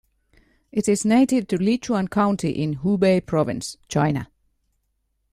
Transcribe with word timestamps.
It 0.71 0.89
is 0.89 1.05
native 1.05 1.45
to 1.49 1.59
Lichuan 1.59 2.09
county 2.09 2.49
in 2.49 2.77
Hubei 2.77 3.23
province, 3.23 3.77
China. 3.87 4.31